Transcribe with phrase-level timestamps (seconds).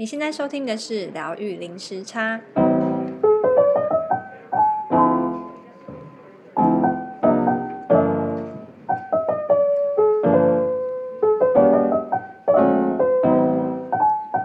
[0.00, 2.40] 你现在收听的是疗愈零时差。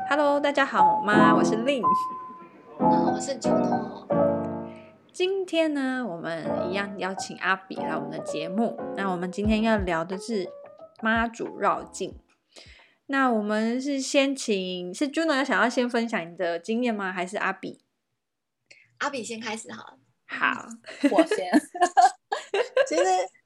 [0.09, 1.35] Hello，大家好吗？
[1.35, 1.83] 我是 Lin，
[2.79, 4.07] 我是 Juno。
[5.11, 8.79] 今天呢，我们一样邀请阿比来我们的节目。
[8.95, 10.49] 那我们今天要聊的是
[11.03, 12.15] 妈祖绕境。
[13.07, 17.11] 那我们是先请是 Juno 想要先分享你的经验吗？
[17.11, 17.83] 还是阿比？
[18.99, 19.99] 阿比先开始好了。
[20.25, 20.65] 好，
[21.11, 21.51] 我先。
[22.87, 23.03] 其实，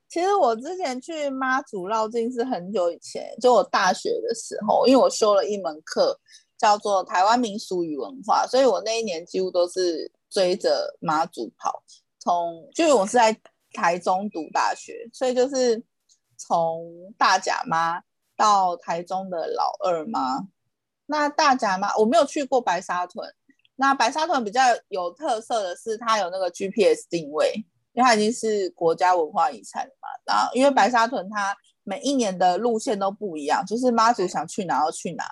[0.08, 6.18] 其实我之前去妈祖绕境是很久以前，就我大学的时候，因为我修了一门课
[6.58, 11.84] 叫做台湾民俗与文化，所以我那一年几乎都是追着妈祖跑。
[12.20, 13.36] 从，就是我是在
[13.74, 15.84] 台中读大学，所以就是
[16.38, 18.04] 从大甲妈。
[18.38, 20.48] 到台中的老二吗，
[21.08, 23.34] 那大甲妈我没有去过白沙屯。
[23.76, 27.54] 那白沙屯比较有特色的是，它有那个 GPS 定位，
[27.94, 30.08] 因为它已经是国家文化遗产了嘛。
[30.26, 35.26] 然后因为白沙屯它每一年的路线都不一样，就是妈祖想去哪就去哪。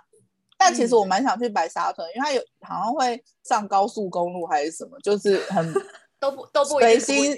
[0.58, 5.74] 但其实我蛮想去白沙屯，因为它有好像会上高速公路还是什么，就是很
[6.20, 7.36] 都不都不随心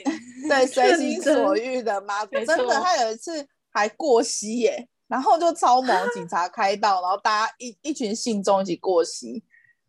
[0.48, 2.32] 对随心所欲的妈祖。
[2.46, 4.88] 真的，他有一次还过膝耶。
[5.08, 9.44] 然后就超猛，警察开道，然后大家一一群信众一起过溪，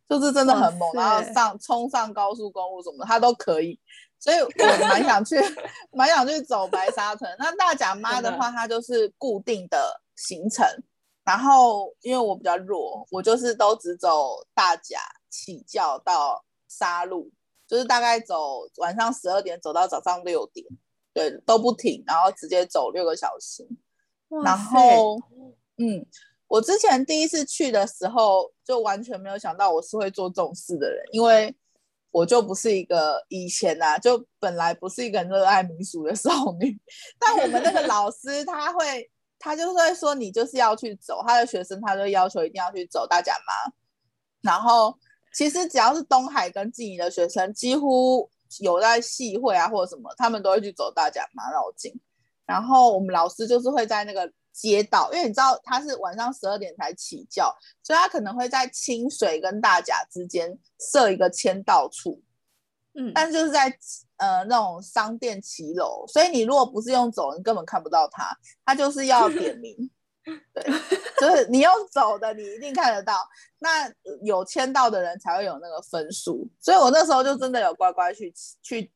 [0.08, 0.88] 就是真的很猛。
[0.94, 3.78] 然后上冲上高速公路什么的，他都可以。
[4.20, 5.36] 所以我蛮想去，
[5.92, 7.30] 蛮想去走白沙屯。
[7.38, 10.66] 那大甲妈的话，它就是固定的行程。
[11.24, 14.98] 然后因为我比较弱，我就是都只走大甲
[15.30, 17.30] 起轿到沙路，
[17.66, 20.66] 就是大概走晚上十二点走到早上六点，
[21.12, 23.68] 对，都不停，然后直接走六个小时。
[24.44, 25.18] 然后，
[25.78, 26.04] 嗯，
[26.46, 31.54] 我之前第一次去的时候，就完全没有想到我是会做这种事的人，因为
[32.10, 36.78] 我就不是一个以前啊，就本来不是一个很热爱民俗的少女。
[37.18, 43.72] 但我们那个老师他会，他就会说你就是要去走，他的学生他就要求一定要去走大甲妈。
[44.40, 44.96] 然后，
[45.34, 48.28] 其实只要是东海跟静宜的学生，几乎
[48.60, 51.98] 有在系会啊或者什么，他们都会去走大甲妈绕境。
[52.48, 62.22] 然后我们老师就是会在那个街道，因为你知道他是晚上十二点才起教，所以他可能会在清水跟大甲之间设一个签到处，
[62.94, 63.68] 嗯，但就是在
[64.16, 69.76] 呃那种商店骑楼，所以你如果不是用走，你根本看不到他，他就是要 点名，
[70.54, 70.64] 对，
[71.20, 73.92] 就是你用走的，你一定看得到，那
[74.22, 78.32] 有签到的人才会有那个分数，所以我那时候就真的有乖乖去
[78.62, 78.90] 去走。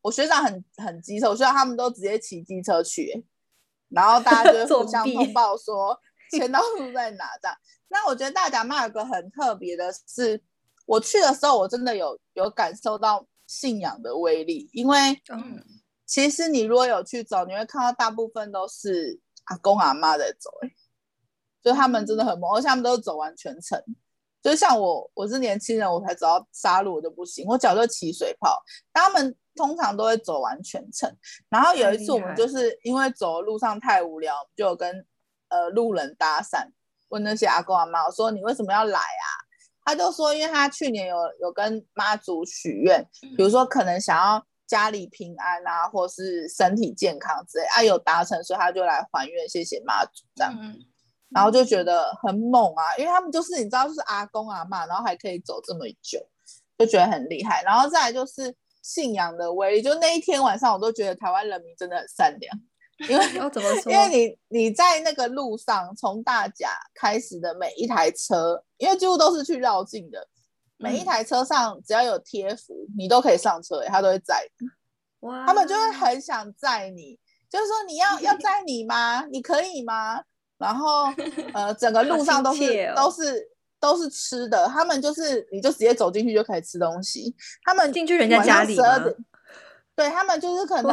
[0.00, 3.26] 我学长很很机车，我学长他们都直接骑机车去，
[3.88, 5.98] 然后大家就互相 通报说
[6.30, 7.56] 签到处在哪这样。
[7.88, 10.42] 那我觉得大甲妈有个很特别的是，
[10.86, 14.98] 我去的时候我真的有有感受到信仰的威力，因为
[15.30, 15.64] 嗯，
[16.06, 20.70] 其实你如果有去走，你会看到大部分都是阿公阿妈在走，哎，
[21.62, 23.82] 就他们真的很猛，而且他们都走完全程。
[24.40, 28.62] 就像我，我是年轻人，我才走到沙路我就不行，我脚就起水泡。
[28.92, 31.14] 他们通常都会走完全程。
[31.50, 35.04] 然后有一次，我们就是因为走的路上太无聊，就有跟
[35.48, 36.66] 呃路人搭讪，
[37.08, 39.26] 问那些阿公阿妈，我说你为什么要来啊？
[39.84, 43.04] 他就说，因为他去年有有跟妈祖许愿，
[43.36, 50.56] 比如说可能想要家里平安啊，或是身体健康之类啊，有达成，所以他就来还愿，谢谢妈祖这样。
[50.58, 50.78] 嗯
[51.30, 56.18] 然后就觉得很猛啊，因为他们就是你知道，就是阿公阿妈，然后还可以走这么久，
[56.78, 57.62] 就觉得很厉害。
[57.64, 58.50] 然后再来就是
[58.88, 62.60] 信仰的威力，就那一天晚上，我都觉得台湾人民真的很善良，
[63.06, 63.92] 因为 要怎么说？
[63.92, 64.08] 因为
[64.48, 70.26] 你你在那个路上，从大甲开始的每一台车，因为几乎都是去绕境的，
[70.78, 74.66] 每一台车上只要有贴符，你都可以上车，他都会载你。
[75.28, 75.44] 哇！
[75.44, 77.18] 他们就会很想载你，
[77.50, 79.26] 就是说你要 要载你吗？
[79.26, 80.22] 你可以吗？
[80.58, 81.04] 然后，
[81.54, 83.48] 呃，整个路上都是、哦、都是
[83.80, 87.34] 都是吃的，他们就是你就直接走进去就可以吃东西。
[87.64, 88.84] 他们进去人家家里吗？
[89.94, 90.92] 对，他们就是可能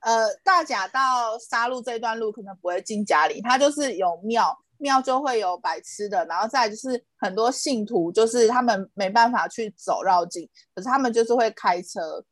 [0.00, 12.24] 呃大甲到沙鹿这段路可能不会进家里，他就是有庙，庙就会有摆吃的，然后再就是很多信徒就是他们没办法去走绕境，可是他们就是会开车，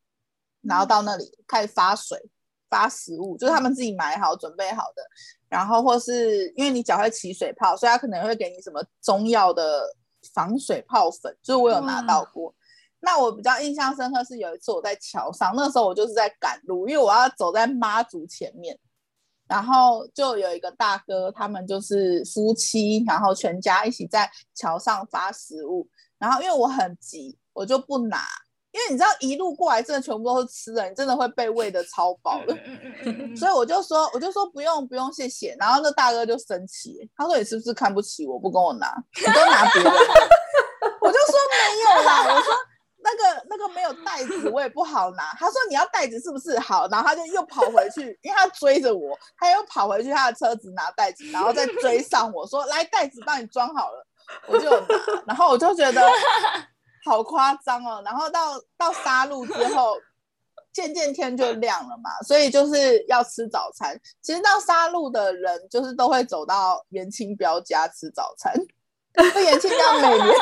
[0.63, 2.19] 然后到那里开始发水、
[2.69, 5.03] 发食物，就是他们自己买好准备好的。
[5.49, 9.83] 然后或是因为你脚会起水泡，所以他可能会给你什么中药的
[10.35, 12.55] 防水泡粉，就是我有拿到过。
[13.01, 18.77] 那我比较印象深刻是有一次我在桥上，那时候我就是在赶路，因为我要走在妈祖前面，
[19.47, 25.89] 然后就有一个大哥，他们就是夫妻，然后全家一起在桥上发食物。
[26.19, 28.25] 然后因为我很急，我就不拿，
[28.77, 32.55] 因为你知道一路过来真的全部都是吃的，你真的会被喂的超饱的。
[33.35, 35.57] 所以我就说，我就说不用不用谢谢。
[35.59, 39.93] 然后那大哥就生气，他说你是不是看不起我，不跟我拿，你都拿别人。
[41.01, 42.53] 我就说没有啦，我说。
[43.09, 45.33] 那个那个没有袋子，我也不好拿。
[45.39, 46.59] 他说你要袋子是不是？
[46.59, 54.07] 好，然后他就又跑回去，因为他追着我，他又跑回去他的车子拿袋子，然后再追上我说来袋子帮你装好了，
[54.49, 54.87] 我就拿。
[55.29, 56.03] 然后我就觉得
[57.07, 58.03] 好夸张哦。
[58.05, 59.97] 然后到到沙鹿之后，
[60.75, 63.99] 渐渐天就亮了嘛，所以就是要吃早餐。
[64.21, 68.53] 其实到沙鹿的人就是都会走到严清标家吃早餐。
[69.17, 70.35] 严清标每年，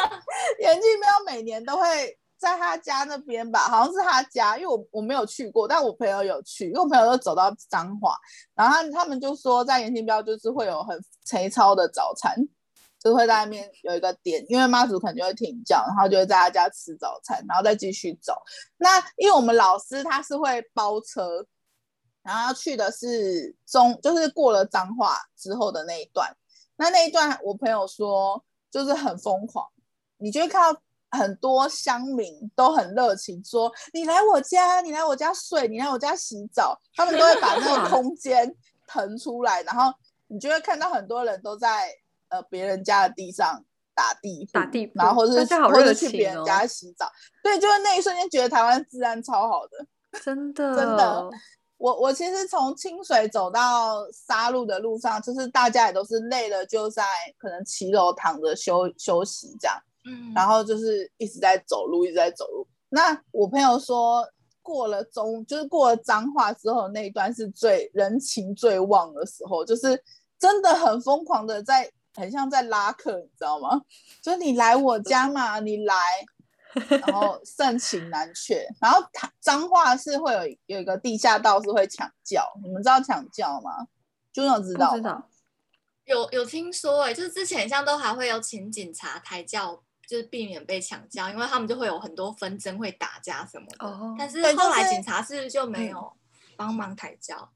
[0.59, 2.19] 严清标每年都会。
[2.37, 8.15] 在他家那边吧，好像是他家，因为我我没有去过，但我朋友有去，因为我朋友都走到彰化，
[8.55, 12.37] 然后他他们就说在颜清标就是会有很粗糙的早餐，
[13.05, 18.35] 就是会在那边有一个点，因为妈祖可能就会停轿，然后就会在他家吃早餐，然后再继续走。
[18.79, 21.47] 那因为我们老师他是会包车，
[22.23, 26.35] 然后去的是中，就是过了彰化之后的那一段，
[26.77, 29.65] 那那一段我朋友说就是很疯狂，
[30.17, 30.81] 你就会看到。
[31.11, 38.53] 很多乡民都很热情，说你来我家，你来我家睡，你来我家洗澡，他们都会把那个 空间
[38.89, 39.95] 腾出来，然后
[40.27, 41.89] 你就会看到很多人都在
[42.35, 43.65] 呃别人家的地上
[43.95, 47.11] 打地打地，然后或者是、哦、或者去别人家洗澡，
[47.43, 49.87] 对，就是那一瞬间觉得台湾治安超好的，
[50.21, 51.31] 真的真的。
[51.77, 57.05] 我我其实从清水走到沙鹿的路上，就是大家也都是累了，就在
[57.37, 59.77] 可能骑楼躺着休休息这样。
[60.07, 62.67] 嗯，然后就是一直在走路，一直在走路。
[62.91, 64.27] 那我朋友说，
[64.63, 70.01] 过了中，就是过了彰化之后那一段是最人情最旺的时候，就是
[70.39, 73.81] 真的很疯狂的在，很像在拉客，你知道吗？
[74.23, 75.95] 就是你来我家嘛，你来，
[76.89, 78.67] 然后 盛情难却。
[78.81, 79.01] 然后
[79.41, 83.87] 脏话是会有有一个地下道是会抢叫，你们知道抢叫吗？
[84.33, 85.25] 就那种知道吗？
[86.05, 89.83] 有有听说哎、欸，就是之前像都还会有请警察抬轿。
[90.07, 93.87] 就是避免被抢轿，因为他们就会有很多纷争，会打架什么的。
[93.87, 96.13] Oh, 但是后来警察是不是就没有
[96.59, 97.35] 帮忙抬轿？
[97.41, 97.49] 嗯，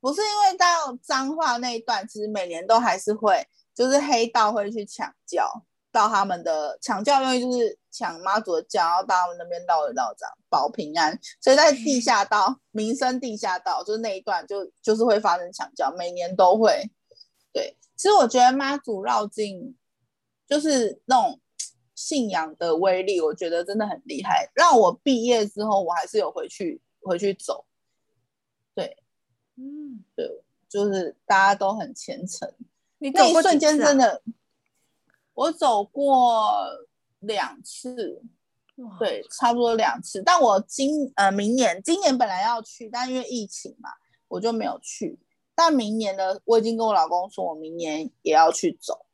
[0.00, 0.66] 不是因为到
[1.02, 3.46] 彰化那一段，其实每年都还是会，
[3.78, 11.16] 就是黑道会去抢教，到他们的抢教用意就是抢妈祖的教，然后到他们那边绕一绕，这样保平安。
[11.40, 16.90] 所以在地下道，民生地下道，就是那一段就就是会发生抢教，每年都会。
[17.52, 19.76] 对，其实我觉得妈祖绕境
[20.48, 21.40] 就是那种。
[22.00, 24.48] 信仰的威力，我觉得真的很厉害。
[24.54, 27.64] 让我毕业之后，我还是有回去回去走。
[28.72, 29.02] 对，
[29.56, 32.48] 嗯，对，就是大家都很虔诚。
[32.98, 34.22] 你那一瞬间真的，
[35.34, 36.66] 我走过
[37.20, 38.22] 两次，
[38.98, 40.22] 对，差不多两次。
[40.22, 43.90] 但我今呃明年，今年本来要去，但因为疫情嘛，
[44.28, 45.18] 我就没有去。
[45.54, 49.06] 但明年呢，我已经跟我老公说，我明年也要去走。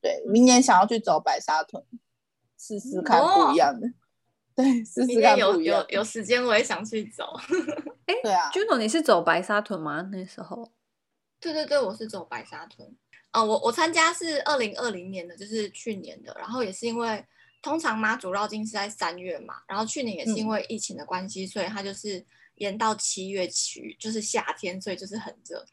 [0.00, 1.84] 对，明年想要去走白沙屯。
[2.62, 3.90] 试试看不一样的，哦、
[4.54, 5.38] 对，试试看不一样。
[5.38, 7.24] 有有有时间我也想去走。
[8.04, 10.02] 哎，对啊，Juno，你是走白沙屯吗？
[10.12, 10.70] 那时候？
[11.40, 12.94] 对对对，我是走白沙屯。
[13.30, 16.34] 啊、呃，我我参加是二零二零年的，就是去年的。
[16.38, 17.24] 然后也是因为
[17.62, 22.24] 通常妈祖绕境是在三月嘛，然后去年也是因为疫情的关系，嗯、所以它就是
[22.56, 25.64] 延到七月去，就是夏天，所以就是很热。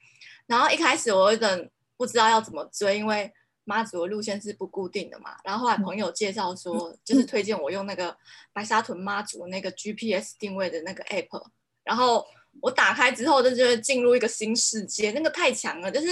[0.45, 3.31] 然后一开始我有点不知道要怎么追，因为。
[3.69, 8.15] 妈祖的路线是不固定的嘛，然后后来朋友介绍说，就是推荐我用那个
[8.53, 11.43] 白沙屯妈祖那个 GPS 定位的那个 app，
[11.83, 12.25] 然后
[12.61, 16.07] 我打开之后就觉得进入一个新世界，那个太强了，就是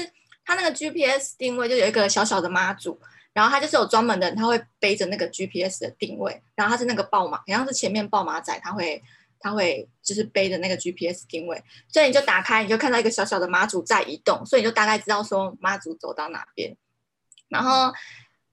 [0.45, 2.97] 它那个 GPS 定位就有一个小小的妈祖，
[3.33, 9.03] 然后他就是有专门的人，他会背着那个 GPS 的定位，然后他是那个爆马，好像是前面爆马仔，他会
[9.39, 16.77] 他会就是背着那个 GPS 定位，所以你就打开你就看到一个小小的妈祖在移动，所以你就大概知道说妈祖走到哪边。
[17.47, 17.93] 然后，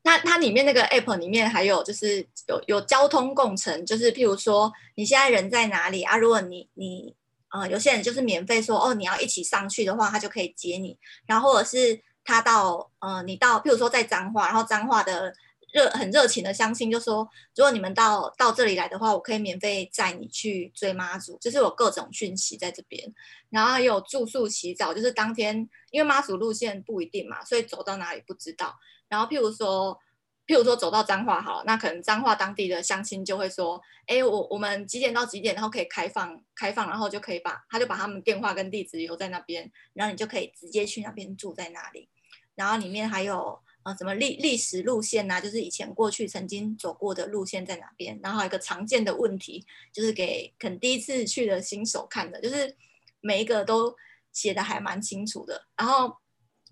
[0.02, 6.16] 那它里面那个 app 里面还有就是有有交通共乘，就是譬如说你现在人在哪里啊？
[6.16, 7.14] 如果你你
[7.52, 10.98] 呃有些人就是免费说哦，你要一起上去的话，他就可以接你。
[11.26, 15.32] 然后或者是他到呃你到譬如说在彰化，然后彰化的
[15.72, 23.12] 热很热情的乡亲就说，如果你们到到这里来的话，我可以免费载你去追妈祖，就是有各种讯息在这边。
[23.48, 25.56] 然后还有住宿、洗澡，就是当天
[25.90, 28.74] 因为妈祖路线不一定嘛，所以走到哪里不知道。
[29.08, 29.98] 然后譬如说
[30.46, 42.08] 譬如说走到彰化好了，那可能彰化当地的乡亲就会说，哎，我我们几点到几点，然后可以开放开放，然后就可以把他就把他们电话跟地址留在那边，然后你就可以直接去那边住在那里，
[42.54, 52.76] 然后里面还有呃什么历历史路线呐、啊，就是以前过去曾经走过的路线在哪边，然后还有一个常见的问题，就是给肯第一次去的新手看的，就是
[53.20, 53.96] 每一个都
[54.32, 56.16] 写的还蛮清楚的，然后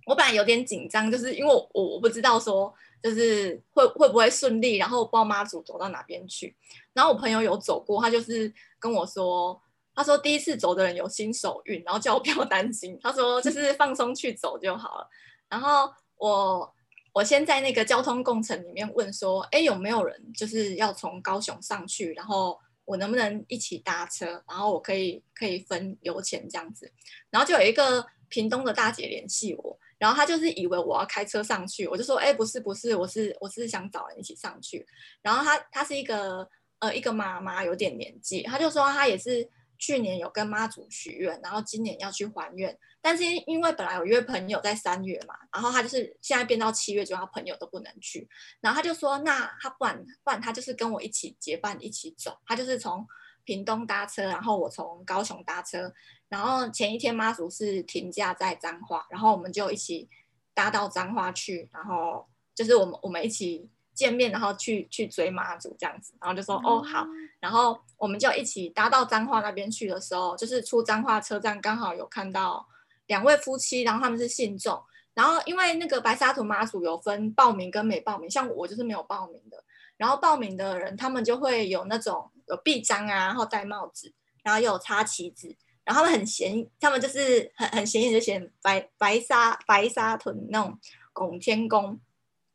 [0.06, 2.72] 我本来有点紧张，就是因为我我我不知道说。
[3.02, 6.54] 就是会会不会顺利，然后报妈祖走到哪边去。
[6.92, 9.58] 然后我朋友有走过，他就是跟我说，
[9.94, 12.98] 他说第一次走的人有新手运，然后叫我不要担心。
[13.02, 15.08] 他说就 是放松去走就好了。
[15.48, 16.70] 然后我
[17.14, 26.92] 我先在那个交通工程里面问说，哎，有没有人就是要从高雄上去，然后我能不能一起搭车，然后我可以可以分油钱这样子。
[27.30, 29.78] 然后就有一个屏东的大姐联系我。
[30.00, 34.86] 然后他就是以为我要开车上去，我就说，哎，不是不是，我是我是想找人一起上去。
[35.20, 39.46] 然后他他是一个呃一个妈妈，有点年纪，他就说他也是
[39.78, 48.26] 去年有跟妈祖许愿，然后今年要去还愿，但是因为本来有约朋友在三月嘛，然后他就是现在变到七月，就他朋友都不能去，
[48.62, 53.06] 然后他就说，那他不然不然他就是跟我一起结伴一起走，他就是从
[53.44, 55.92] 屏东搭车，然后我从高雄搭车。
[56.30, 60.08] 然后前一天妈祖是停驾在彰化，然后我们就一起
[60.54, 67.04] 搭到彰化去，然后就是我们我们一起见面，然后去去追妈祖这样子，然后就说、嗯、哦好，
[67.40, 72.64] 然后我们就一起搭到彰化那边去的时候，就是出彰化车站刚好有看到
[73.08, 74.80] 两位夫妻，然后他们是信众，
[75.14, 79.64] 然后因为那个白沙屯妈祖有分报名跟没报名，像我就是没有报名的，
[79.96, 85.56] 然后报名的人他们就会有那种有臂章啊，然后戴帽子，然后又有插旗子。
[85.90, 90.78] 然后他们很显，他们就是很很显眼，就写白白沙白沙屯那种
[91.12, 91.98] 拱天宫。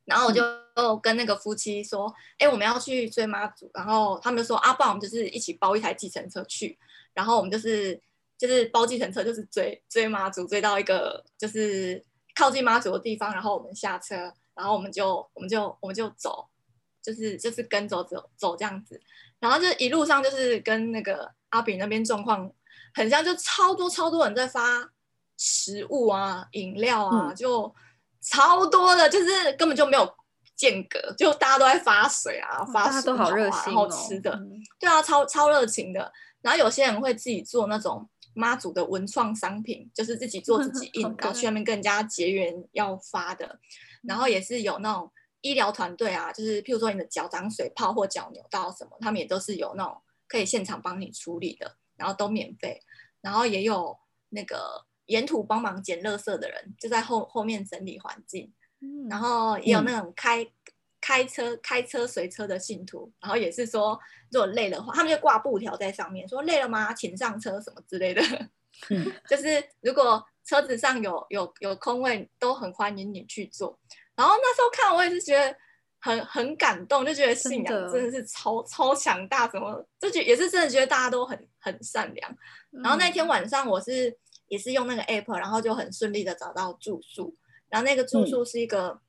[0.06, 0.42] 然后我就
[1.04, 6.80] 跟那个夫妻说：“哎、我们要去追妈祖。”然后他们就说：“阿、啊、爸，我们就是一起包一台计程车去。”
[7.14, 8.02] 然后我们就是
[8.38, 12.02] 就是包计程车，就是追追妈祖，追到一个就是
[12.36, 13.34] 靠近妈祖的地方。
[13.34, 14.16] 然后我们下车，
[14.54, 16.48] 然后我们就我们就我们就走，
[17.02, 19.02] 就是就是跟走走走这样子。
[19.40, 22.50] 然后就一路上就是跟那个阿炳那边状况。
[22.96, 24.90] 很像，就超多超多人在发
[25.38, 27.76] 食物啊、饮料啊，嗯、就
[28.22, 30.10] 超多的，就是根本就没有
[30.56, 36.10] 间隔，就大家都在发水啊、哦、发水、啊、都好热心、哦、然后吃的，嗯、对啊，超超热情的。
[36.42, 43.60] 然后有些人会自己做那种妈祖的文创商品，就是自己做自己 印，然后去那边跟人家结缘要发的。
[44.04, 45.12] 然后也是有那种
[45.42, 51.76] 医疗团队啊，就是譬如说你的脚长水泡或脚扭到什么，他们也都是有那种可以现场帮你处理的。
[51.98, 52.78] 然后都免费，
[53.26, 53.98] 然后也有
[54.30, 58.54] 那个沿途帮忙捡垃圾的人，就在后后面整理环境。
[58.82, 60.52] 嗯、然后也有那种开、嗯、
[61.02, 66.94] 开车开车随车的信徒，然后也是说，如果累的话，他们就挂布条在上面，说累了吗？
[66.94, 68.22] 请上车什么之类的。
[68.92, 73.80] 嗯、 就是如果车子上有有有空位，都很欢迎你去坐。
[74.16, 75.58] 然后那时候看，我也是觉得。
[76.00, 82.32] 很很感动，就觉得信仰真的是超超强大，怎么就觉也是真的觉得大家都很很善良。
[82.72, 84.16] 嗯、然后那天晚上我是
[84.48, 87.36] 也是用那个 app，然后就很顺利的找到住宿。
[87.70, 89.00] 然后那个住宿是一个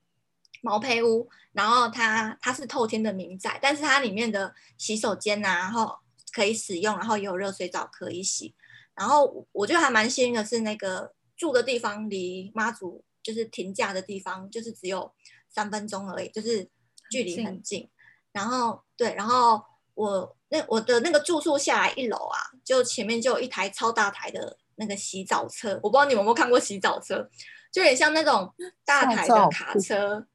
[0.63, 5.95] 毛坯屋，嗯、然后它它是透天的民宅，但是它里面的洗手间啊，然后
[6.33, 8.55] 可以使用，然后也有热水澡可以洗。
[8.95, 15.13] 然后我觉得还蛮幸运的是，那个住的地方离妈祖就是停驾的地方就是只有
[15.51, 16.67] 三分钟而已，就是。
[17.11, 17.89] 距离很近，
[18.33, 19.63] 然后对，然后
[19.95, 27.29] 我那我的那个住宿下来一楼啊，就前面就有一台超大台的那个洗澡车，我不知道你们有没有看过洗澡车，
[27.73, 28.53] 就有点像那种
[28.85, 30.27] 大台的卡车，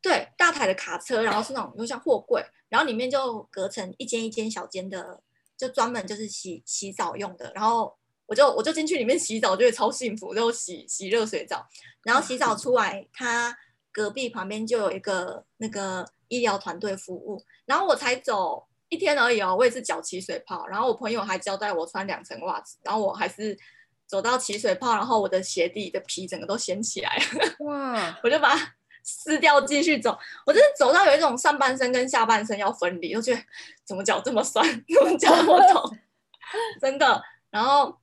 [0.00, 5.20] 对，大台的卡车，然后是那种又像货柜，然后里面就隔成一间一间小间的，
[5.56, 7.94] 就专门就是洗洗澡用的，然后
[8.26, 11.66] 我就我就进去里面洗澡，就会超幸福，就洗洗热水澡，
[12.04, 13.58] 然后洗澡出来，它
[13.92, 16.08] 隔壁旁边就有一个那个。
[16.28, 23.58] 医疗团队服务，然后我才走一天而已哦，我也是脚起水泡，然后我朋友还交代我穿两层袜子，然后我还是
[24.06, 28.18] 走到起水泡，然后我的鞋底的皮整个都掀起来了， 哇！
[28.22, 33.42] 我就把它撕掉继续走，我真的走到有一种上半身跟下半身要分离，我觉得
[33.84, 35.98] 怎么脚这么酸，怎么脚这么痛，
[36.80, 37.22] 真的。
[37.50, 37.98] 然后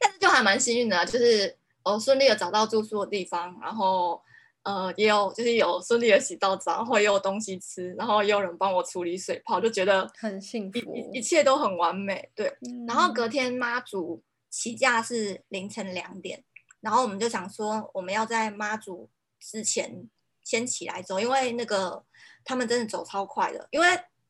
[0.00, 4.20] 但是就还蛮幸运的，就是我顺利的找到住宿的地方，然后。
[4.68, 12.28] 呃，也有就是有顺利的洗到澡，然后也有东西吃，然后也有人帮我处理水泡，就觉得很幸福，一一切都很完美。
[12.34, 16.44] 对，嗯、然后隔天妈祖起驾是凌晨两点，
[16.82, 19.08] 然后我们就想说我们要在妈祖
[19.40, 20.06] 之前
[20.44, 22.04] 先起来走，因为那个
[22.44, 23.86] 他们真的走超快的，因为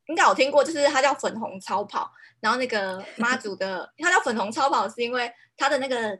[0.09, 6.19] 应该有听过，就是它叫粉红超跑，然后那个 妈祖的它叫粉红超跑，是因为它的那个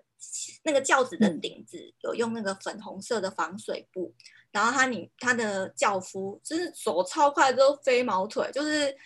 [0.63, 4.15] 那个轿子的顶子有用那个粉红色的防水布，
[4.51, 8.97] 然后它你它的轿夫就是走超快都飞毛腿，就是。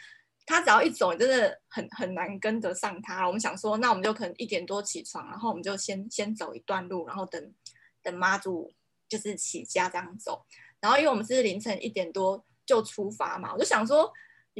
[0.44, 3.24] 他只要一走，你真的很很难跟得上他。
[3.24, 7.54] 我们想说，那我们就可能一点多起床，然后我们就先先走一段路，然后等
[8.02, 8.74] 等妈祖
[9.08, 10.44] 就是起家这样走。
[10.80, 14.12] 然后因为我们是凌晨一点多就出发嘛，我就想说，你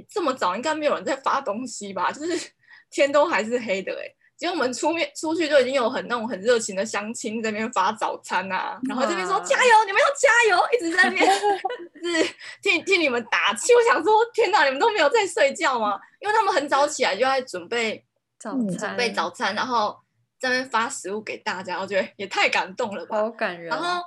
[0.09, 2.11] 这么早应该没有人在发东西吧？
[2.13, 2.51] 就是
[2.91, 4.17] 天都还是黑的哎、欸。
[4.35, 11.33] 结果我们出面出去就已经有很那种很热情的相亲在那边发早餐啊，然后这边说加油，你们要加油，一直在那边
[12.03, 13.73] 是替替你们打气。
[13.73, 16.01] 我想说，天哪，你们都没有在睡觉吗？
[16.19, 18.05] 因为他们很早起来就在准备
[18.41, 19.97] 早餐，准备早餐，然后
[20.41, 23.69] 在那边发食物给大家，我觉得也太感动了吧，好感人。
[23.69, 24.03] 然后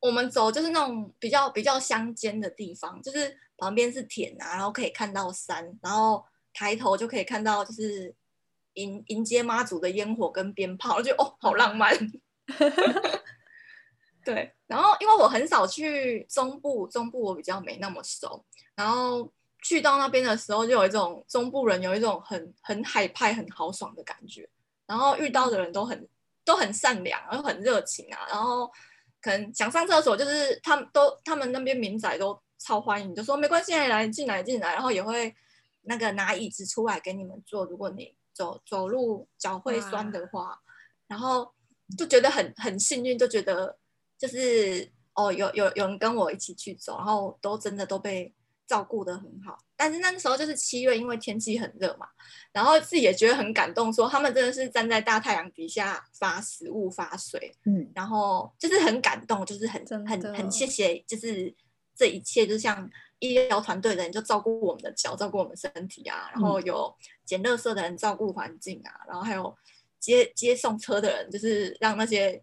[0.00, 8.14] 我们走就是那种比较比较乡间的地方，就是旁边是田啊，然后可以看到山，然后抬头就可以看到就是。
[8.74, 11.92] 迎迎接妈祖的烟火跟鞭炮，就哦，好浪漫。
[14.24, 18.44] 对，然后因为我很少去中部，中部我比较没那么熟。
[18.76, 24.48] 然后去到那边的时候，就有一种中部人有一种很很海派、很豪爽的感觉。
[24.86, 26.08] 然后遇到的人都很
[26.44, 28.24] 都很善良，然后很热情啊。
[28.28, 28.70] 然后
[29.20, 34.74] 可能想上厕所，就是他们都他们那边民宅都超欢迎，就说没关系，来进来进来。
[34.74, 35.34] 然后也会
[35.82, 38.14] 那个拿椅子出来给你们坐，如果你。
[38.32, 40.58] 走走路脚会酸的话，啊、
[41.08, 41.52] 然后
[41.98, 43.76] 就觉得很很幸运，就觉得
[44.16, 48.32] 就是哦，有有有人跟我一起去走，然后都真的都被
[48.66, 49.58] 照顾的很好。
[49.76, 52.06] 但是那个时候就是七月，因为天气很热嘛，
[52.52, 61.54] 然后自己也觉得很感动，说他们真的是站在大太阳底下发食物发水，嗯，然后就是很感动，就是很很很谢谢，就是
[62.00, 62.90] 这一切，就像。
[63.22, 66.90] 医疗团队的人就照顾我们的脚，照顾我们身体啊，然后有
[67.26, 69.54] 捡垃圾的人照顾环境啊，然后还有
[69.98, 72.42] 接接送车的人，就是让那些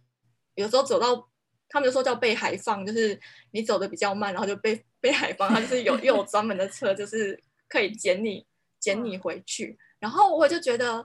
[0.53, 1.27] 有时候走到，
[1.67, 8.45] 他们就说叫被海放，就是你走的比较慢，然后就被被海放，他就是有 又有专门的车，就是可以捡你
[8.79, 9.75] 捡你回去。
[9.97, 11.03] 然后我就觉得，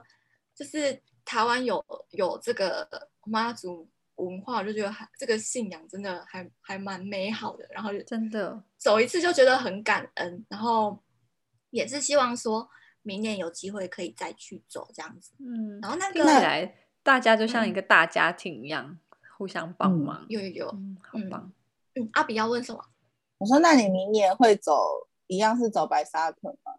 [0.53, 2.87] 就是台湾有有这个
[3.25, 3.89] 妈祖。
[4.15, 11.01] 文化我就觉得还这个信仰真的还还蛮美好的，然后真的走一次就觉得很感恩，然后
[11.71, 12.69] 也是希望说
[13.01, 15.31] 明年有机会可以再去走这样子。
[15.39, 18.99] 嗯，然后那个听起来大家就像一个大家庭一样，嗯、
[19.37, 20.23] 互相帮忙。
[20.29, 21.51] 有有有，嗯，好棒。
[21.95, 22.79] 嗯，阿比要问什么？
[23.39, 26.71] 我说，那你明年会走一样是走白沙屯吗？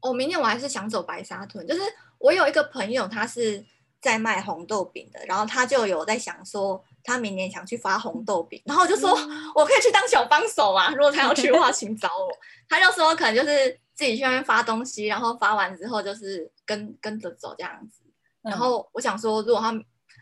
[0.00, 1.80] 哦，明年我还是想走白沙屯，就是
[2.18, 3.66] 我有一个朋友，他是。
[4.00, 9.10] 在卖红豆饼的，然后他就有在想说，他明年想去发红豆饼，然后我就说，
[9.54, 12.28] 我可以去当小帮手啊，如果他要去的话， 请找我。
[12.68, 18.00] 他就说，可能就是自己去那边发东西，然后发完之后就是跟跟着走这样子。
[18.42, 19.74] 然后我想说，如果他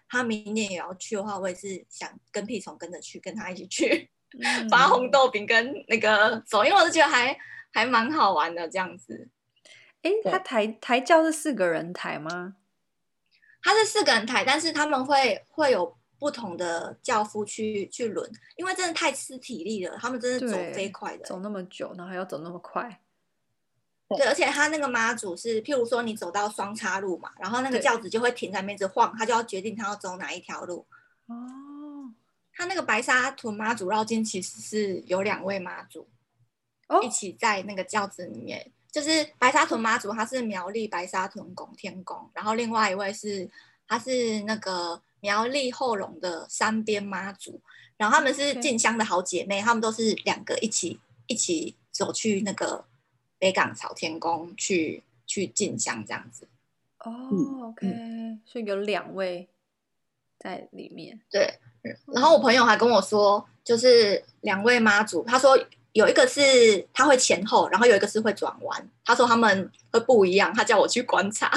[0.09, 4.11] 他明年也要去的话，我也是想跟屁虫跟着去，跟他一起去
[4.71, 7.39] 发红豆饼跟那个走，因为我就觉得还
[7.73, 9.29] 还蛮好玩的这样子。
[10.03, 12.55] 哎，他抬抬轿是四个人抬吗？
[13.63, 19.97] 他是四个人抬，但是他们会会有不同的轿夫去去轮，因为真的太吃体力了。
[20.01, 23.01] 他们真的走飞快的，走那么久，然后还要走那么快。
[24.17, 30.87] 对，而且他那个妈祖是，譬如说你走到双叉路嘛，然后那个轿子就会停在那边一直晃，他就要决定他要走哪一条路。
[31.27, 31.35] 哦，
[32.55, 36.09] 他那个白沙屯妈祖绕境其实是有两位妈祖，
[36.89, 38.73] 哦，一起在那个轿子里面。
[38.99, 43.49] 就是白沙屯妈祖，她是苗栗白沙屯拱天宫，然后另外一位是
[43.87, 47.61] 她是那个苗栗后龙的山边妈祖，
[47.97, 52.85] 然后他们是进香的好姐妹，他们都是两个一起一起走去那个
[53.39, 56.49] 北港朝天宫去去进香这样子。
[56.99, 57.87] 哦、oh，OK，
[58.45, 59.47] 所以有两位
[60.41, 61.21] 在里面。
[61.31, 61.61] 对，
[62.07, 65.57] 然后我朋友还跟我说，就是两位妈祖，他说。
[65.93, 68.89] 有一个是他会前后，然后有一个是会转弯。
[69.05, 71.51] 他说他们会不一样，他叫我去观察。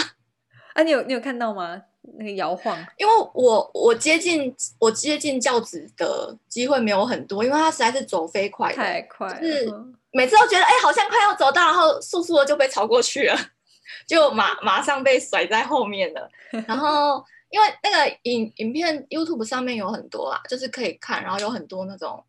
[0.74, 1.82] 啊，你有你有看到吗？
[2.18, 9.72] 那个摇晃，因为我我接近我接近教子的机会没有很多，因为他实在是走飞快，太快，就是
[10.12, 13.38] 每次都觉得哎、欸，好像快要走到，然后速速的就被超过去了，
[14.08, 16.28] 就马 马上被甩在后面了。
[16.68, 22.24] 然后因为那个影影片 YouTube 上面有很多啊，就是可以看，然后有很多那种。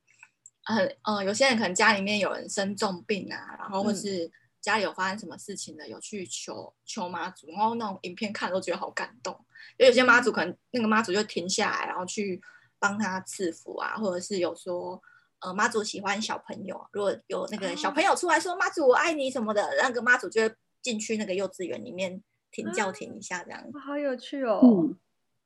[0.65, 9.35] 很嗯、呃，有些人可能家里面有人生重病啊，然后或是家里有发生什么事情的，有去求求妈祖，然后那种影片看都觉得好感动。
[9.79, 12.41] 就有些妈祖可能那个妈祖就停下来，然后去
[12.79, 15.01] 帮他赐福啊，或者是有说
[15.41, 24.61] 呃妈祖喜欢小朋友，如果有那个小朋友出来说、哦、妈祖我爱你什么的，那个妈祖就会进去那个幼稚园里面停叫停一下，这样、啊、好有趣哦。
[24.63, 24.97] 嗯，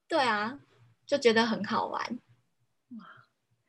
[0.08, 0.58] 对啊，
[1.06, 2.02] 就觉得很好玩。
[2.98, 3.06] 哇，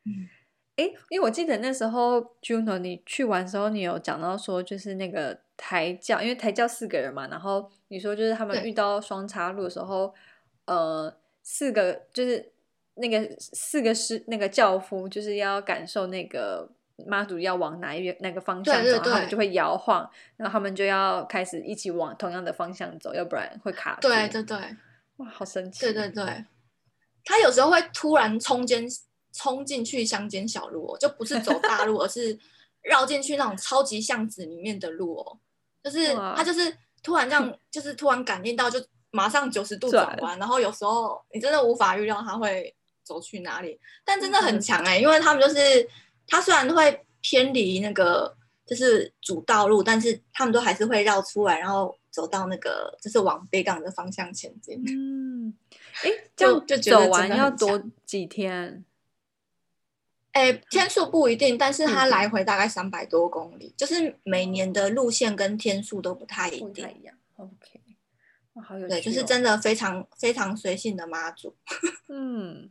[0.06, 0.30] 嗯，
[0.78, 10.14] 哎，因为我记得那时候 Juno 你去玩的时候，你有讲到说就是那个抬轿，因为抬轿四个人嘛，然后你说就是他们遇到双叉路的时候，
[10.66, 11.14] 呃，
[11.44, 12.54] 四个就是。
[13.00, 16.68] 那个四个师那个轿夫就是要感受那个
[17.06, 24.08] 妈祖要往哪一边那个方向走，对对对，他们就会摇晃，然后他们就要开始一起往同样的方向走，要不然会卡住。
[24.08, 24.58] 对对对，
[25.18, 25.82] 哇，好神奇！
[25.82, 26.46] 对对对，
[27.24, 28.88] 他有时候会突然冲间
[29.38, 32.38] 冲进去乡间小路哦，就不是走大路， 而是
[32.82, 35.38] 绕进去那种超级巷子里面的路哦，
[35.84, 42.74] 就是他就是突然这样，就是突然感应到，就马上九十度转弯，然后有时候你真的无法预料他会。
[43.08, 43.80] 走去哪里？
[44.04, 45.90] 但真的很强哎、欸，因为他们就是
[46.28, 54.84] 他虽然会偏离那个就是主道路，但是他们都还是会绕出来，然后走到那个就是往北港的方向前进。
[54.90, 55.54] 嗯，
[56.04, 58.84] 哎， 这样就走完要多几天？
[60.38, 66.88] 哎，天数不一定，但是它来回大概三百多公里，就是每年的路线跟天数都不太一定。
[67.00, 67.16] 一样。
[67.38, 67.82] OK，
[68.54, 71.56] 哇，好有、哦、对，就是真的非常非常随性的妈祖。
[72.08, 72.70] 嗯。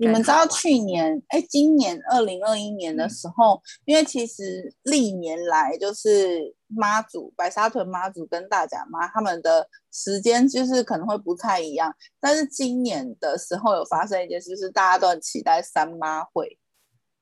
[0.00, 16.58] 你们知道去年哎，今年二零二一年的时候，嗯、因为其实历年来就是妈祖、白沙屯妈祖跟大甲妈他们的时间就是可能会不太一样，但是今年的时候有发生一件事，就是大家都很期待三妈会，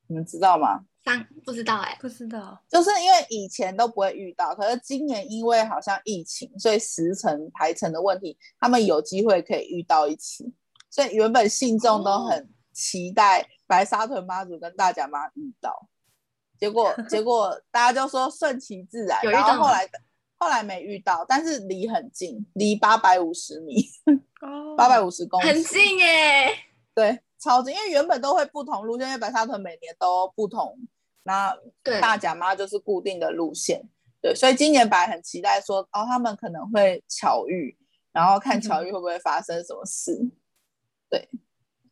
[0.06, 0.84] 你们知道吗？
[1.04, 10.54] 三不知道哎、欸，不知道，就是因为以前都不会遇到，可是今年因为好像疫情，所以时程排程的问题，他们有机会可以遇到一起。
[10.90, 15.88] 所以原本信众都很期待白沙屯妈祖跟大甲妈遇到，
[16.62, 19.84] 结果结果大家就说顺其自然，然后后来
[20.38, 23.84] 后来没遇到，但是离很近，离八百五十米，
[24.76, 26.56] 八百五十公里，很近耶。
[26.94, 30.78] 对，超近，因为原本都会不同路线，因为白沙屯每年都不同，
[31.24, 31.52] 那
[32.00, 33.82] 大甲妈就是固定的路线，
[34.20, 37.76] 对，所以今年本来很期待说，哦，他们可能会巧遇，
[38.12, 40.12] 然后看巧遇会不会发生什么事。
[40.14, 40.30] 嗯
[41.10, 41.28] 对，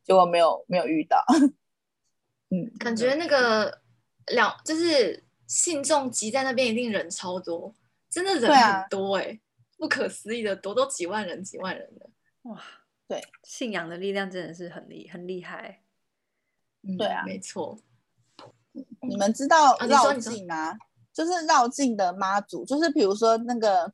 [0.05, 1.25] 结果没有没有遇到，
[2.55, 3.81] 嗯，感觉那个
[4.31, 7.75] 两就是信众集在那边，一定人超多，
[8.09, 9.39] 真的人很多哎、欸，啊、
[9.77, 12.11] 不可思议的多，都几万人几万人的，
[12.43, 12.63] 哇，
[13.09, 15.83] 对，信仰的力量真的是很厉很厉害，
[16.83, 17.79] 嗯、对啊，没错，
[19.03, 20.77] 你们知道绕境吗？
[21.13, 23.93] 就是绕境的妈祖，就是比如说那个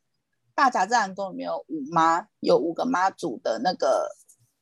[0.54, 4.08] 大甲自然宫里面有五妈，有五个妈祖的那个。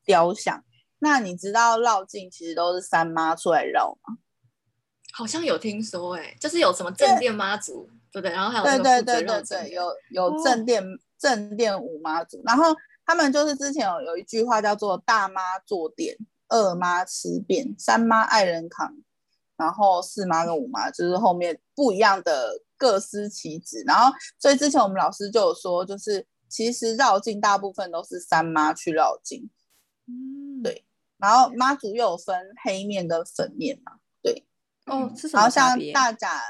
[0.06, 0.62] 雕像，
[0.98, 4.18] 那你知道绕境其实都是三妈出来绕吗？
[5.16, 8.32] 好像有听说、欸，哎，就是有什么正殿妈祖，对不对？
[8.32, 12.74] 然后还有对对对对对，有有正殿、哦、正殿五妈祖，然后
[13.06, 16.16] 他们就是之前有有一句话叫做“大妈坐殿，
[16.48, 18.92] 二妈吃遍，三妈爱人扛”，
[19.56, 29.48] 然后四妈跟五妈就是后面不一样的各司其职，然后所以之前我们老师就有说，就是其实绕境大部分都是三妈去绕境。
[30.08, 30.84] 嗯，对，
[31.18, 34.03] 然后妈祖又有分黑面跟粉面嘛，对，
[34.86, 35.40] 哦，是什么？
[35.40, 36.40] 然后像大甲，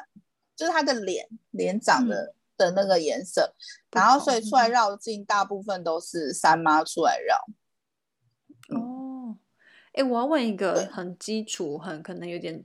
[0.56, 3.54] 就是他的脸脸长的、嗯、的那个颜色，
[3.90, 7.36] 然后所以出来绕境大部分都是三妈出来绕。
[8.76, 9.36] 哦，
[9.92, 12.64] 哎，我要问一个很基础、很可能有点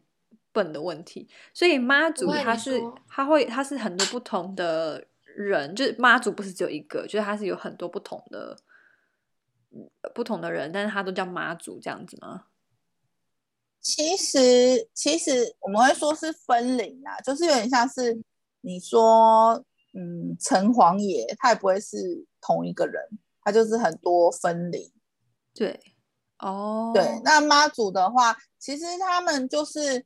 [0.51, 8.58] 笨的问题，所以妈祖他是他会他是很多不同的人，就是妈祖不是只有一个，就是他是有很多不同的。
[10.15, 12.45] 不同的人，但是他都叫妈祖这样子吗？
[13.82, 18.22] 其实，其实我们会说是分灵啊，就是有点像是
[18.62, 19.63] 你说，
[19.94, 23.02] 嗯，城隍爷他也不会是同一个人，
[23.42, 24.92] 他就是很多分灵。
[25.54, 25.80] 对，
[26.39, 27.22] 哦，对。
[27.24, 30.06] 那妈祖的话，其实他们就是，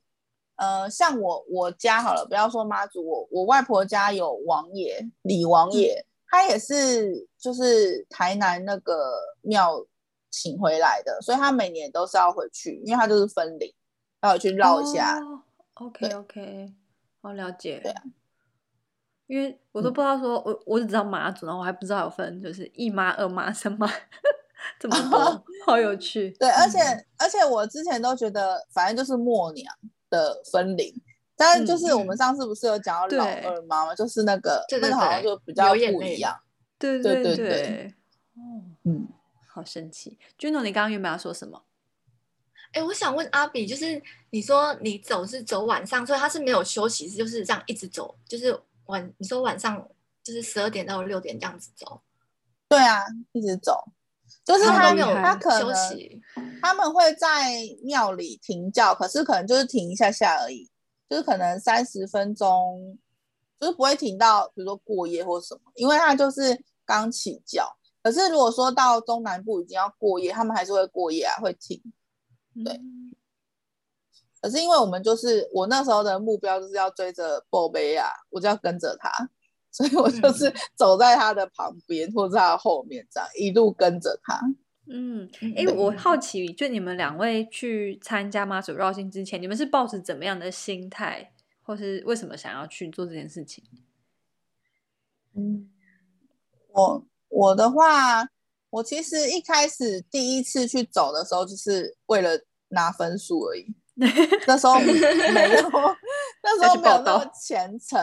[0.55, 5.93] 呃，像我我家好了，不要说妈祖，我我外婆家有王爷李王爷。
[5.99, 9.85] 嗯他也是，就是台南那个庙
[10.33, 13.71] 请回来的，所以他每年都是要回去，因为他就是分灵，
[14.23, 15.19] 要回去绕一下。
[15.19, 15.43] 哦、
[15.75, 16.73] OK OK，
[17.21, 17.79] 好了解。
[17.83, 18.01] 对啊，
[19.27, 23.87] 因为我都不知道说，嗯、我我只知道妈祖，然后我还不知道有分，就是一妈、二妈、三妈
[24.79, 26.31] 这么多，好有趣。
[26.39, 29.71] 对，而且、嗯、而且我之前都觉得，反正就是默娘
[30.09, 30.91] 的分灵。
[31.35, 33.93] 但是就是我们上次不是有讲到老二妈吗？
[33.93, 36.35] 就是那个那个好像就比较不一样。
[36.79, 37.93] 对对对对。
[38.35, 38.41] 哦，
[38.83, 39.07] 嗯，
[39.53, 40.17] 好神奇。
[40.39, 41.61] Juno，你刚刚原本要说什么？
[42.71, 49.87] 哎，我想问阿比，就是你说你走是走晚上，所以他是没有休息，是就是这样一直走，就是晚你说晚上
[50.23, 52.01] 就是十二点到六点这样子走。
[52.67, 52.99] 对啊，
[53.31, 53.91] 一直走，
[54.43, 56.19] 就是他没有他可能休息，
[56.63, 60.67] 他们会在庙里停教，可是可能就是停一下下而已，
[61.07, 62.97] 就是可能三十分钟，
[63.59, 67.77] 就是不会停到比如说过夜或什么，因为他就是刚起轿。
[68.03, 71.81] 可是如果说到中南部已经要过夜，他们还是会过夜啊，会停。
[72.63, 72.79] 对，
[74.41, 79.09] 可是因为我们就是我那时候的目标就是要追着波贝啊，我就要跟着他，
[79.71, 84.39] 所以我就是走在他的旁边、嗯、或者他的后面，这样一路跟着他。
[84.85, 93.63] 嗯，哎、欸，我好奇，就你们两位去参加妈祖绕境之前，你们是抱着怎么样的心态，或是为什么想要去做这件事情？
[95.33, 95.71] 嗯，
[96.73, 98.27] 我我的话。
[98.73, 102.31] 我其实一开始第一次去走的时候，就是为了
[102.69, 103.67] 拿分数而已。
[104.47, 105.69] 那时候没有，
[106.41, 108.01] 那时候没有那么虔诚。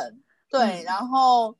[0.48, 1.52] 对，嗯、然后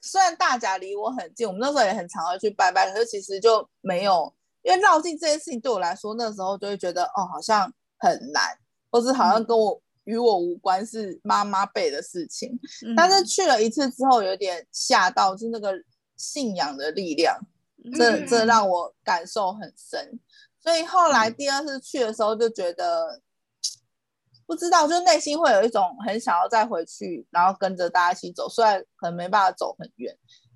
[0.00, 8.56] 虽然大甲离我很近，我们那时候也很常会去拜拜，可是其实就没有，因为绕境这件事情对我来说，那时候就会觉得哦，好像很难，
[8.90, 12.58] 或是好像跟我、嗯、与我无关，是妈妈辈的事情。
[12.86, 15.74] 嗯、但是去了一次之后，有点吓到，是那个
[16.18, 17.40] 信仰的力量。
[17.96, 20.18] 这这让我感受很深，
[20.58, 23.22] 所以后来第二次去的时候就觉得，
[24.44, 30.14] 不知道，就内心会有一种很想要再回去，然后跟着大家一起走，虽然可能没办法走很远，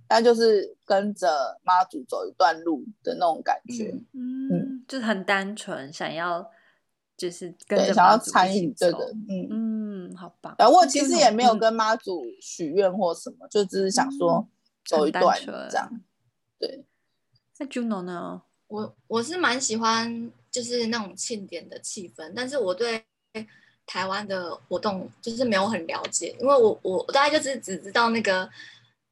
[0.09, 4.85] 但就是跟着妈祖走一段路的那种感觉，嗯，嗯。
[4.88, 6.51] 就是很单纯，想要
[7.16, 10.11] 就是跟着想要参与这个，嗯。
[10.11, 10.57] 嗯，好吧。
[10.59, 14.46] 然后我其实也没有跟妈祖许愿或什么，就只是想说
[14.85, 16.01] 走一段这样，
[16.59, 16.85] 对。
[17.59, 18.42] 那 Juno 呢？
[18.66, 23.05] 我我是蛮喜欢就是那种庆典的气氛，但是我对
[23.87, 28.49] 台湾的活动就是没有很了解，因为我我大概就是只知道那个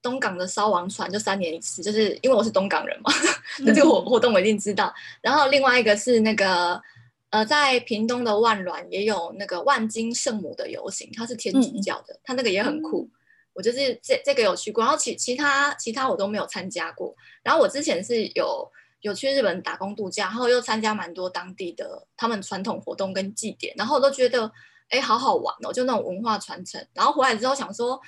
[0.01, 3.13] 东港的烧王船就三年一次，就是因为我是东港人嘛，
[3.61, 4.93] 那这个活活动我一定知道。
[5.21, 6.81] 然后另外一个是那个
[7.29, 13.09] 呃，在屏东的万峦也有那个万金圣母的游行，它是天主教的，它那个也很酷。
[13.53, 17.15] 我就是这这个有去过，然后其其他其他我都没有参加过。
[17.43, 24.51] 然后我之前是有有去日本打工度假，然后又参加蛮多当地的他们传统活动跟祭典，然后我都觉得
[24.89, 26.87] 哎好好玩哦，就那种文化传承。
[26.95, 28.01] 然后回来之后想说，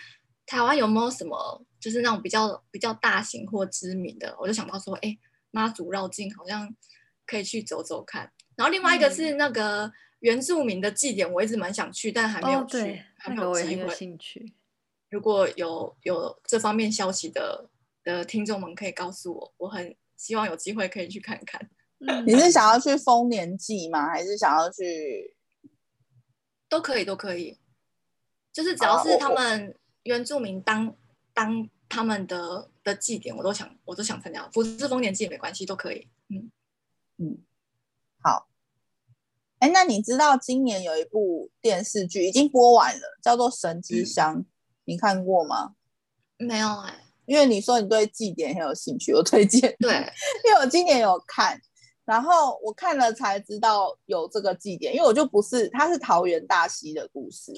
[0.47, 4.37] 台湾有没有什么就是那种比较比较大型或知名的？
[4.39, 5.17] 我就想到说，哎
[5.51, 6.75] 妈祖绕境好像
[7.27, 8.31] 可以去走走看。
[8.55, 13.83] 然后另外一个是那个原住民的祭典，我一直蛮想去，但还没有去，哦、还没有机会。
[13.83, 14.53] 有兴趣。
[15.13, 17.69] 如果有有这方面消息的
[18.03, 21.69] 的听众们，可以告诉我，我很希望有机会可以去看看。
[22.27, 24.09] 你是想要去丰年祭吗？
[24.09, 25.37] 还是想要去？
[26.67, 27.59] 都可以，都可以。
[28.55, 30.95] 就是只要是他们原住民当、啊、
[31.35, 34.49] 当他们的的祭典，我都想，我都想参加。
[34.49, 36.09] 不是丰年祭也没关系，都可以。
[36.31, 36.51] 嗯
[37.19, 37.39] 嗯，
[38.23, 38.49] 好。
[39.59, 44.37] 哎，那你知道今年有一部电视剧已经播完了，叫做《神之乡》。
[44.41, 44.47] 嗯
[44.85, 45.75] 你看过吗？
[46.39, 49.61] 没有哎、欸，因为你说你对祭典很有兴趣，我推荐。
[49.79, 49.93] 对，
[50.45, 51.57] 因为我今年有看，
[52.05, 57.53] 然后我看了才知道有这个祭典，因为我就不是，它是桃园大溪的故事，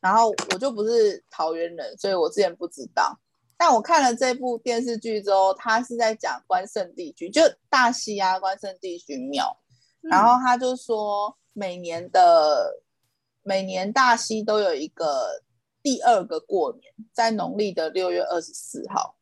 [0.00, 3.18] 然后我就不是桃园人，所以我之前不知道。
[3.58, 9.54] 但我看了这部电视剧之后，他是在讲关圣帝君，就大溪啊关圣帝君庙，
[10.00, 12.80] 然后他就说每年的
[13.42, 15.42] 每年大溪都有一个。
[15.82, 19.16] 第二个过年在农历的六月二十四号，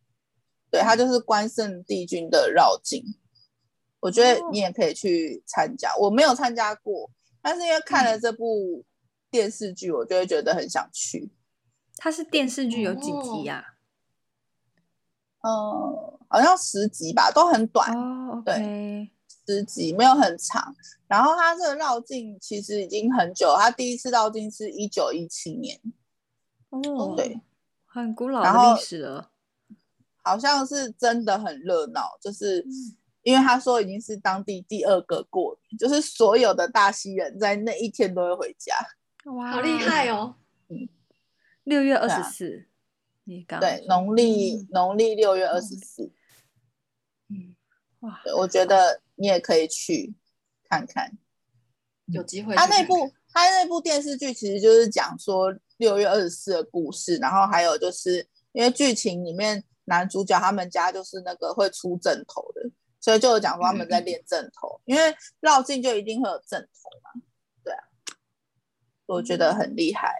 [0.71, 3.03] 对，它就是关圣帝君的绕境。
[4.01, 7.11] 我觉得你也可以去参加，我没有参加过，
[7.43, 8.85] 但是因为看了这部
[9.31, 11.31] 电视剧，我就会觉得很想去。
[11.97, 13.63] 它是电视剧有几集呀？
[15.43, 17.91] 嗯，好像十集吧，都很短。
[17.95, 19.11] 哦，对，
[19.47, 20.75] 十集没有很长。
[21.07, 25.79] 然后它这个绕境其实已经很久，它第一次绕境是一九一七年。
[26.71, 27.41] 哦，对，
[27.85, 29.31] 很古老的历史了，
[30.23, 32.65] 好像是真的很热闹，就是
[33.23, 38.75] 因为他说已经是当地第二个过年，就是所有的大溪人在那一天都会回家，
[39.33, 40.37] 哇，好厉害哦！
[40.69, 40.89] 嗯，
[41.65, 42.67] 六月二十四，
[43.25, 46.13] 你刚对农历农历六月二十四，
[47.29, 47.55] 嗯，
[48.01, 50.15] 哇，我觉得你也可以去
[50.69, 51.19] 看看，
[52.07, 52.55] 有机会。
[52.55, 55.55] 他那部他那部电视剧其实就是讲说。
[55.81, 67.23] 六月二十四的故事，然后还有就是因为剧情里面男主角他们家就是那个会出枕头的，所以就有讲说他们在练枕头，嗯、因为绕境就一定会有枕头嘛。
[67.65, 67.83] 对啊
[69.07, 70.15] 我觉得很厉害，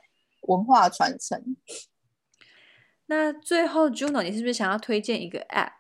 [0.45, 1.55] 文化传承。
[3.05, 5.73] 那最后，Juno，你是不是想要推荐一个 App？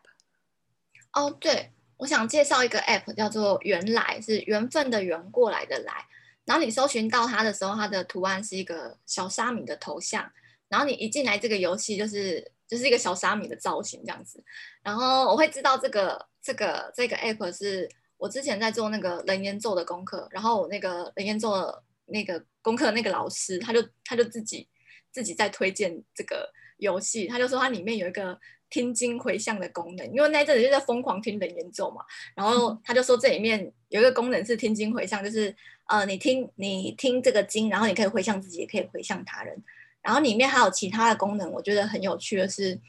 [1.14, 6.04] 哦，对，我想介绍一个 App，叫做“缘来”，是缘分的缘，过来的来。
[6.50, 10.28] 然后你搜寻到它的时候，它的图案是一个小沙米的头像。
[10.68, 14.42] 然后你一进来这个游戏，就是就是一个小沙米的造型这样子。
[14.82, 24.68] 然后我会知道这个这个这个 App 是我之前在做那个人烟咒的功课，然后我那个人烟咒的那个功课那个老师，他就他就自己
[25.12, 26.50] 自己在推荐这个。
[26.80, 32.02] 游戏，他就说它里面有一个听经回向的功能，因为那阵子就在疯狂听人言咒嘛，
[32.34, 35.54] 然后他就说这里面有一个功能是听经回向，就是
[35.86, 39.62] 呃你听你听这个经，然后你可以回向自己，也可以回向他人。
[40.00, 42.80] 然后里面还有其他的功能，我觉得很有趣的是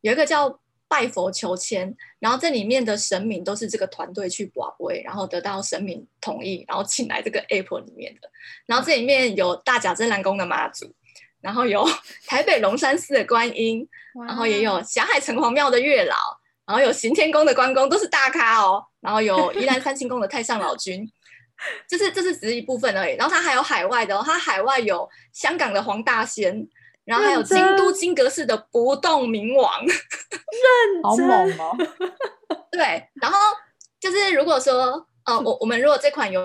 [0.00, 8.28] 有一个叫拜佛求签，然后这里面的神明都是这个团队去跋杯，然后得到神明同意，然后请来这个 App 里面的。
[8.66, 10.92] 然后这里面有大甲镇澜宫的妈祖。
[11.42, 11.86] 然后有
[12.26, 13.86] 台北龙山寺的观音，
[14.26, 16.16] 然后也有霞海城隍庙的月老，
[16.66, 18.84] 然后有行天宫的关公，都是大咖哦。
[19.00, 21.08] 然后有宜兰三清宫的太上老君，
[21.88, 23.14] 就是这是只是一部分而已。
[23.14, 26.68] 然后它还有海外的哦，它海外有香港的黄大仙，
[27.04, 29.92] 然后还有京都金阁寺的不动明王， 认
[31.02, 31.76] 真，好猛哦。
[32.72, 33.38] 对，然后
[34.00, 36.40] 就是如果说，呃，我我们如果这款游，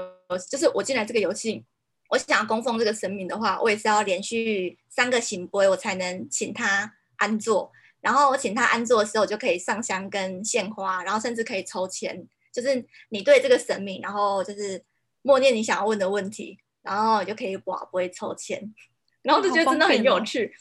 [0.49, 1.65] 就是我进来这个游戏。
[2.09, 7.71] 我想要供奉这个神明的话，我也是要连续三个行杯，我才能请他安坐。
[8.01, 14.83] 然后我请他安坐的时候，我就可以上香跟献花，然后甚至可以抽签，就是你对这个神明，然后就是
[15.21, 18.73] 默念你想要问的问题，然后就可以哇不会抽签，
[19.21, 20.53] 然后就觉得真的很有趣。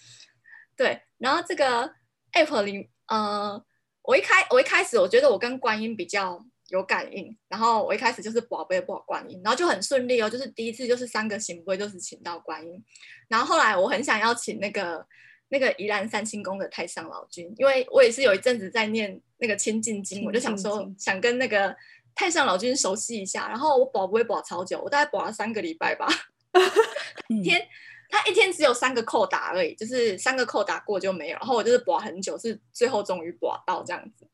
[0.76, 1.92] 对，然后这个
[2.34, 3.62] app 里，呃，
[4.02, 6.44] 我一开我一开始我觉得我跟观音比较。
[6.70, 12.80] 有感应，然后我一开始就是跋杯跋观音，然后就很顺利哦，就是第一次就是三个圣杯就是请到观音，
[13.26, 15.04] 然后后来我很想要请那个
[15.50, 21.76] 那个宜兰三清宫的太上老君，因为我也是有一阵子在念那个千净经，我就想说想跟那个
[22.14, 26.08] 太上老君熟悉一下，然后我保不会保超久，我大概保了三个礼拜吧，
[27.28, 27.60] 一天。
[28.12, 31.36] 他一天只有三个扣打而已，就是三个扣打过就没有。
[31.36, 34.26] 然后我就是博很久，是最后终于博到这样子，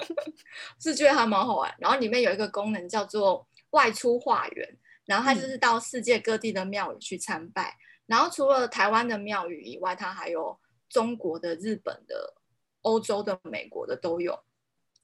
[0.80, 1.74] 是觉得还蛮好玩。
[1.78, 7.68] 然后里面有一个功能叫做外出化缘，然后他就是到世界各地的庙宇去参拜。
[7.68, 12.34] 嗯、然后除了台湾的庙宇以外，它还有中国的、日本的、
[12.82, 14.38] 欧洲的、美国的都有。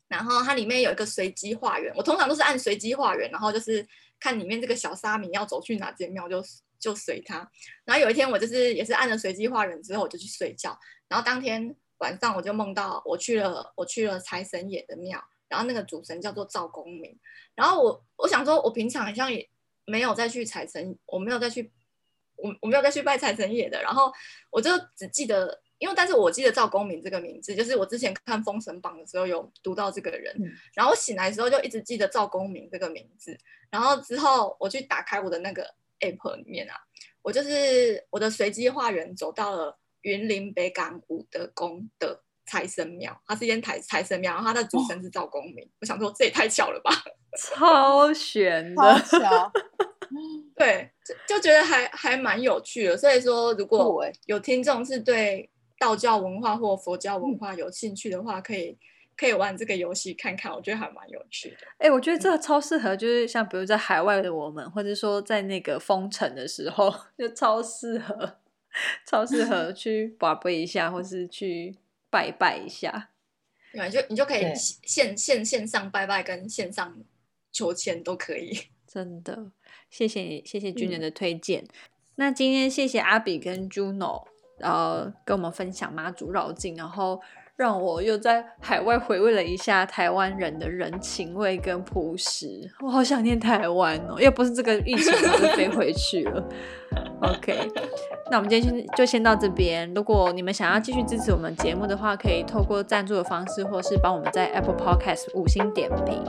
[0.09, 3.87] 然后它里面有一个随机化缘，我通常都是按随机化缘，然后就是
[4.19, 6.43] 看里面这个小沙弥要走去哪间庙就。
[6.83, 7.49] 就随他，
[7.85, 17.17] 然后有一天我就是也是按了随机化缘之后我就去睡觉，然后当天晚上我就梦到我去了我去了财神爷的庙，然后那个主神叫做赵公明，
[17.55, 19.49] 然后我我想说我平常好像也
[19.85, 21.71] 没有再去财神，我没有再去
[22.43, 24.13] 我我没有再去拜财神爷的，然后
[24.51, 33.39] 我就只记得，因为但是我记得赵公明这个名字，就是我之前看封神榜的时候有读到这个人，嗯、然后我醒来的时候就一直记得赵公明这个名字，
[33.71, 35.75] 然后之后我去打开我的那个。
[36.03, 36.75] app 里面啊，
[37.23, 45.65] 我就是我的随机化缘走到了云林北港武德宫的财神庙，它是一间财财神庙，然后它的主神是赵公明。
[45.65, 46.91] 哦、我想说这也太巧了吧，
[47.39, 49.53] 超玄的，超巧
[50.57, 52.97] 对，就就觉得还还蛮有趣的。
[52.97, 55.49] 所以说，如果有听众是对
[55.79, 58.79] 道教文化或佛教文化有兴趣的话，可以。
[59.15, 61.57] 可以玩这个游戏看看，我觉得还蛮有趣的。
[61.77, 68.39] 哎、欸，我觉得这个超适合，就是像比如在海外的我们，或者说在那个封城的时候，就超适合，
[69.07, 71.77] 超适合 去跋杯一下，或是去
[72.11, 73.11] 拜拜一下。
[73.73, 76.97] 对，就你就可以线线线上拜拜，跟线上
[77.53, 78.59] 求签都可以。
[78.93, 79.51] 真的，
[79.89, 81.63] 谢谢你，谢谢军人的推荐。
[81.63, 81.69] 嗯、
[82.17, 84.25] 那今天谢谢阿比跟 Juno，
[84.59, 87.21] 然后跟我们分享妈祖绕境，然后。
[87.55, 94.19] 让我又在海外回味了一下台湾人的人情味跟朴实，我好想念台湾哦！
[94.19, 96.43] 要不是这个疫情，我就飞回去了。
[97.21, 97.55] OK，
[98.31, 99.93] 那我们今天先就先到这边。
[99.95, 106.25] 如果你们想要继续支持我们节目的话，可以透过赞助的方式，或是帮我们在 Apple Podcast 五星点评，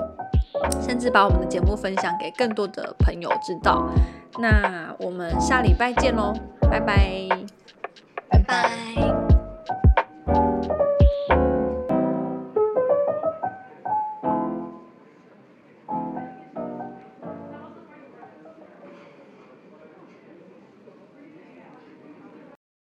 [0.82, 3.90] 甚至把我们的节目分享给更多的朋友知道。
[4.40, 7.28] 那我们下礼拜见喽，拜拜，
[8.30, 9.13] 拜拜。